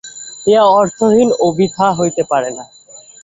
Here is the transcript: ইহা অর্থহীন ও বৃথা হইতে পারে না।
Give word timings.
ইহা 0.47 0.63
অর্থহীন 0.77 1.29
ও 1.39 1.45
বৃথা 1.57 1.87
হইতে 1.99 2.23
পারে 2.31 2.49
না। 2.57 2.65